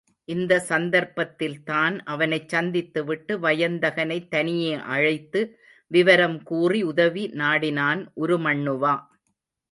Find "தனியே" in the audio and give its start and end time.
4.29-4.73